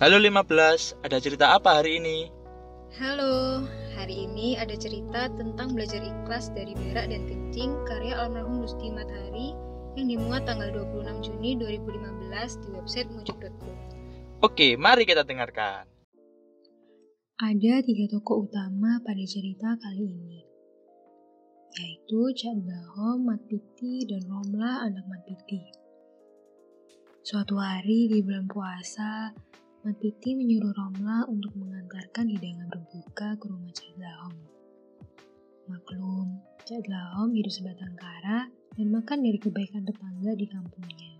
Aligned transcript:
Halo 0.00 0.16
15, 0.16 1.04
ada 1.04 1.20
cerita 1.20 1.52
apa 1.52 1.76
hari 1.76 2.00
ini? 2.00 2.32
Halo, 2.96 3.68
hari 3.92 4.24
ini 4.24 4.56
ada 4.56 4.72
cerita 4.72 5.28
tentang 5.36 5.76
belajar 5.76 6.00
ikhlas 6.00 6.48
dari 6.56 6.72
berak 6.72 7.12
dan 7.12 7.28
kencing 7.28 7.76
karya 7.84 8.16
almarhum 8.16 8.64
Rusti 8.64 8.88
Matahari 8.88 9.52
yang 10.00 10.08
dimuat 10.08 10.48
tanggal 10.48 10.72
26 10.72 11.04
Juni 11.20 11.52
2015 11.60 12.64
di 12.64 12.68
website 12.72 13.12
mujuk.com. 13.12 13.76
Oke, 14.40 14.80
mari 14.80 15.04
kita 15.04 15.20
dengarkan. 15.20 15.84
Ada 17.36 17.84
tiga 17.84 18.08
tokoh 18.16 18.48
utama 18.48 19.04
pada 19.04 19.24
cerita 19.28 19.76
kali 19.84 20.16
ini, 20.16 20.40
yaitu 21.76 22.24
Cak 22.40 22.56
Dahom, 22.56 23.28
Mat 23.28 23.44
Piti, 23.52 24.08
dan 24.08 24.24
Romlah 24.24 24.80
anak 24.80 25.04
Mat 25.12 25.28
Piti. 25.28 25.60
Suatu 27.20 27.60
hari 27.60 28.08
di 28.08 28.24
bulan 28.24 28.48
puasa, 28.48 29.36
Mat 29.80 29.96
Piti 29.96 30.36
menyuruh 30.36 30.76
Romla 30.76 31.24
untuk 31.24 31.56
mengantarkan 31.56 32.28
hidangan 32.28 32.68
berbuka 32.68 33.32
ke 33.40 33.44
rumah 33.48 33.72
Cak 33.72 33.96
Dahom. 33.96 34.36
Maklum, 35.72 36.36
Cak 36.68 36.84
Dahom 36.84 37.32
hidup 37.32 37.48
sebatang 37.48 37.96
kara 37.96 38.44
dan 38.76 38.86
makan 38.92 39.24
dari 39.24 39.40
kebaikan 39.40 39.88
tetangga 39.88 40.36
di 40.36 40.44
kampungnya. 40.52 41.16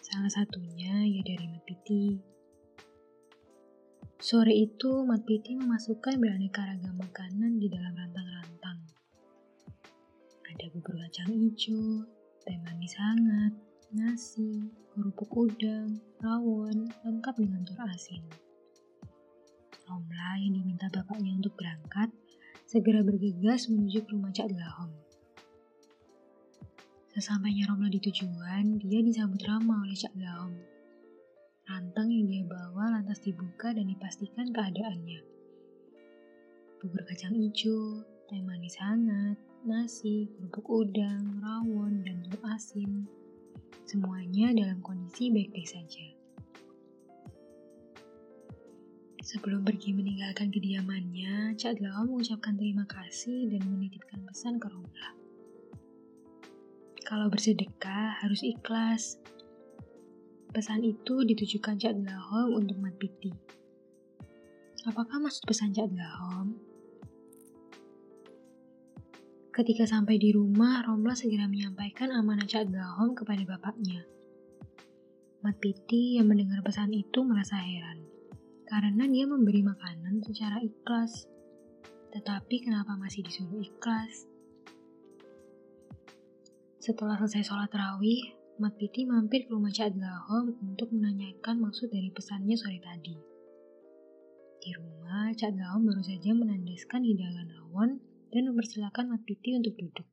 Salah 0.00 0.32
satunya 0.32 1.04
ya 1.04 1.20
dari 1.20 1.44
Mat 1.52 1.60
Piti. 1.68 2.16
Sore 4.16 4.56
itu, 4.56 5.04
Mat 5.04 5.28
Piti 5.28 5.52
memasukkan 5.52 6.16
beraneka 6.16 6.64
ragam 6.64 6.96
makanan 6.96 7.60
di 7.60 7.68
dalam 7.68 7.92
rantang-rantang. 7.92 8.80
Ada 10.48 10.72
bubur 10.72 10.96
kacang 11.04 11.36
hijau, 11.36 12.08
teh 12.48 12.56
manis 12.64 12.96
hangat, 12.96 13.52
nasi, 13.92 14.64
kerupuk 14.96 15.28
udang, 15.36 16.00
rawon, 16.24 16.88
lengkap 17.04 17.34
dengan 17.36 17.60
telur 17.68 17.84
asin. 17.92 18.24
Romla 19.84 20.40
yang 20.40 20.56
diminta 20.56 20.88
bapaknya 20.88 21.36
untuk 21.36 21.52
berangkat, 21.60 22.08
segera 22.64 23.04
bergegas 23.04 23.68
menuju 23.68 24.00
ke 24.00 24.08
rumah 24.16 24.32
Cak 24.32 24.48
Dahom. 24.48 24.88
Sesampainya 27.12 27.68
Romla 27.68 27.92
di 27.92 28.00
tujuan, 28.00 28.80
dia 28.80 29.04
disambut 29.04 29.44
ramah 29.44 29.84
oleh 29.84 29.96
Cak 29.96 30.16
Dahom. 30.16 30.56
Rantang 31.68 32.08
yang 32.08 32.24
dia 32.24 32.48
bawa 32.48 32.96
lantas 32.96 33.20
dibuka 33.20 33.76
dan 33.76 33.84
dipastikan 33.92 34.48
keadaannya. 34.48 35.20
Bubur 36.80 37.04
kacang 37.04 37.36
hijau, 37.36 38.00
teh 38.32 38.40
manis 38.40 38.80
hangat, 38.80 39.36
nasi, 39.68 40.32
kerupuk 40.32 40.64
udang, 40.72 41.44
rawon, 41.44 42.00
dan 42.00 42.24
telur 42.24 42.48
asin, 42.56 43.04
Semuanya 43.84 44.54
dalam 44.54 44.78
kondisi 44.80 45.28
baik-baik 45.28 45.68
saja. 45.68 46.06
Sebelum 49.22 49.62
pergi 49.62 49.94
meninggalkan 49.94 50.50
kediamannya, 50.50 51.54
Cak 51.54 51.78
Dlao 51.78 52.02
mengucapkan 52.04 52.58
terima 52.58 52.82
kasih 52.90 53.54
dan 53.54 53.62
menitipkan 53.70 54.18
pesan 54.26 54.58
ke 54.58 54.66
Romla. 54.66 55.10
Kalau 57.06 57.30
bersedekah 57.30 58.18
harus 58.18 58.42
ikhlas. 58.42 59.22
Pesan 60.50 60.82
itu 60.82 61.22
ditujukan 61.22 61.78
Cak 61.78 61.94
Dlahom 62.02 62.58
untuk 62.60 62.76
Mat 62.82 62.98
Piti. 62.98 63.30
Apakah 64.90 65.22
maksud 65.22 65.46
pesan 65.46 65.70
Cak 65.70 65.94
Dlahom? 65.94 66.71
Ketika 69.52 69.84
sampai 69.84 70.16
di 70.16 70.32
rumah, 70.32 70.80
Romla 70.80 71.12
segera 71.12 71.44
menyampaikan 71.44 72.08
amanah 72.08 72.48
Cak 72.48 72.72
Dahom 72.72 73.12
kepada 73.12 73.44
bapaknya. 73.44 74.00
Mat 75.44 75.60
Piti 75.60 76.16
yang 76.16 76.32
mendengar 76.32 76.64
pesan 76.64 76.88
itu 76.96 77.20
merasa 77.20 77.60
heran, 77.60 78.00
karena 78.64 79.04
dia 79.04 79.28
memberi 79.28 79.60
makanan 79.60 80.24
secara 80.24 80.56
ikhlas. 80.64 81.28
Tetapi 82.16 82.64
kenapa 82.64 82.96
masih 82.96 83.28
disuruh 83.28 83.60
ikhlas? 83.60 84.24
Setelah 86.80 87.20
selesai 87.20 87.52
sholat 87.52 87.68
rawih, 87.76 88.32
Mat 88.56 88.72
Piti 88.80 89.04
mampir 89.04 89.44
ke 89.44 89.52
rumah 89.52 89.68
Cak 89.68 89.92
Dahom 89.92 90.56
untuk 90.64 90.96
menanyakan 90.96 91.60
maksud 91.60 91.92
dari 91.92 92.08
pesannya 92.08 92.56
sore 92.56 92.80
tadi. 92.80 93.20
Di 94.64 94.72
rumah, 94.80 95.28
Cak 95.36 95.52
Dahom 95.52 95.84
baru 95.84 96.00
saja 96.00 96.32
menandaskan 96.32 97.04
hidangan 97.04 97.52
rawon 97.52 98.11
dan 98.32 98.48
mempersilahkan 98.48 99.04
Mat 99.12 99.22
Piti 99.28 99.52
untuk 99.52 99.76
duduk. 99.76 100.08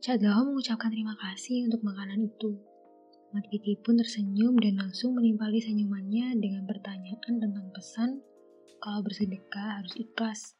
Cadaho 0.00 0.48
mengucapkan 0.48 0.88
terima 0.88 1.12
kasih 1.20 1.68
untuk 1.68 1.84
makanan 1.84 2.24
itu. 2.24 2.56
Mat 3.36 3.44
Piti 3.52 3.76
pun 3.84 4.00
tersenyum 4.00 4.56
dan 4.56 4.80
langsung 4.80 5.12
menimpali 5.12 5.60
senyumannya 5.60 6.40
dengan 6.40 6.64
pertanyaan 6.64 7.36
tentang 7.44 7.68
pesan 7.76 8.24
kalau 8.80 9.04
bersedekah 9.04 9.84
harus 9.84 9.92
ikhlas. 10.00 10.56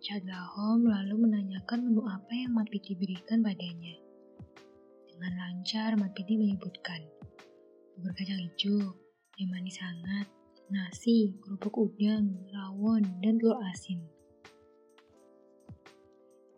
Cadahom 0.00 0.88
lalu 0.88 1.28
menanyakan 1.28 1.84
menu 1.84 2.08
apa 2.08 2.32
yang 2.32 2.56
Mat 2.56 2.72
Piti 2.72 2.96
berikan 2.96 3.44
padanya. 3.44 4.00
Dengan 5.12 5.32
lancar, 5.36 5.92
Mat 6.00 6.16
Piti 6.16 6.40
menyebutkan 6.40 7.04
bubur 7.98 8.14
kacang 8.14 8.38
hijau, 8.38 8.94
yang 9.36 9.50
manis 9.50 9.76
hangat, 9.82 10.30
nasi, 10.68 11.32
kerupuk 11.40 11.88
udang, 11.88 12.44
rawon, 12.52 13.00
dan 13.24 13.40
telur 13.40 13.56
asin. 13.72 14.04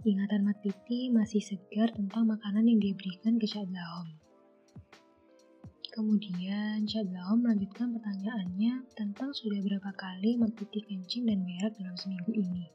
Ingatan 0.02 0.48
Mat 0.48 0.58
Piti 0.64 1.12
masih 1.12 1.44
segar 1.44 1.92
tentang 1.94 2.26
makanan 2.26 2.66
yang 2.66 2.80
diberikan 2.80 3.36
ke 3.38 3.46
Cak 3.46 3.68
Dahom. 3.70 4.08
Kemudian 5.92 6.88
Cak 6.88 7.06
Dahom 7.12 7.44
melanjutkan 7.44 7.92
pertanyaannya 7.94 8.88
tentang 8.96 9.30
sudah 9.36 9.60
berapa 9.60 9.90
kali 9.94 10.40
Mat 10.40 10.56
Piti 10.56 10.80
kencing 10.88 11.28
dan 11.28 11.44
berak 11.44 11.76
dalam 11.76 11.94
seminggu 11.94 12.32
ini. 12.32 12.66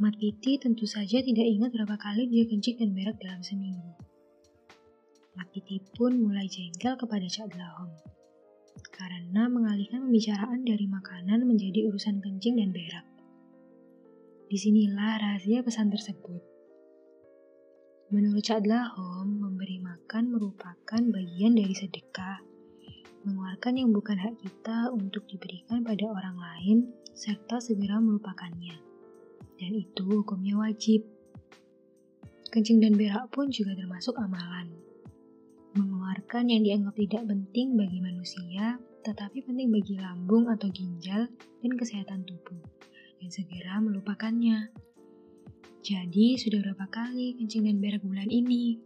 Mat 0.00 0.16
Piti 0.18 0.58
tentu 0.58 0.88
saja 0.90 1.22
tidak 1.22 1.46
ingat 1.46 1.70
berapa 1.70 1.94
kali 2.00 2.26
dia 2.26 2.48
kencing 2.48 2.80
dan 2.80 2.90
berak 2.96 3.14
dalam 3.20 3.44
seminggu. 3.44 3.94
Mat 5.36 5.52
Piti 5.52 5.84
pun 5.94 6.16
mulai 6.16 6.48
jengkel 6.48 6.96
kepada 6.96 7.28
Cak 7.28 7.52
Dahom 7.52 8.13
karena 8.90 9.48
mengalihkan 9.48 10.04
pembicaraan 10.08 10.64
dari 10.64 10.84
makanan 10.84 11.44
menjadi 11.48 11.88
urusan 11.88 12.20
kencing 12.20 12.60
dan 12.60 12.72
berak. 12.72 13.06
Di 14.50 14.56
sinilah 14.60 15.20
rahasia 15.20 15.64
pesan 15.64 15.88
tersebut. 15.92 16.42
Menurut 18.12 18.44
Cadlahom, 18.44 19.40
memberi 19.40 19.80
makan 19.80 20.32
merupakan 20.32 21.02
bagian 21.10 21.56
dari 21.56 21.72
sedekah, 21.72 22.44
mengeluarkan 23.24 23.74
yang 23.80 23.90
bukan 23.90 24.20
hak 24.20 24.36
kita 24.40 24.92
untuk 24.92 25.24
diberikan 25.26 25.80
pada 25.80 26.04
orang 26.04 26.36
lain, 26.36 26.78
serta 27.16 27.58
segera 27.64 27.96
melupakannya. 27.98 28.76
Dan 29.56 29.72
itu 29.72 30.04
hukumnya 30.04 30.60
wajib. 30.60 31.02
Kencing 32.52 32.84
dan 32.84 32.94
berak 32.94 33.32
pun 33.34 33.50
juga 33.50 33.74
termasuk 33.74 34.14
amalan 34.20 34.84
mengeluarkan 36.24 36.48
yang 36.48 36.64
dianggap 36.64 36.96
tidak 36.96 37.22
penting 37.28 37.76
bagi 37.76 38.00
manusia, 38.00 38.80
tetapi 39.04 39.44
penting 39.44 39.68
bagi 39.68 40.00
lambung 40.00 40.48
atau 40.48 40.72
ginjal 40.72 41.28
dan 41.60 41.72
kesehatan 41.76 42.24
tubuh, 42.24 42.64
dan 43.20 43.28
segera 43.28 43.76
melupakannya. 43.76 44.72
Jadi, 45.84 46.40
sudah 46.40 46.64
berapa 46.64 46.88
kali 46.88 47.36
kencing 47.36 47.68
dan 47.68 47.76
berak 47.76 48.00
bulan 48.00 48.32
ini? 48.32 48.80